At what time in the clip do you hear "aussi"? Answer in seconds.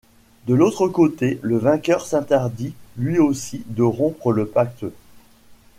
3.19-3.61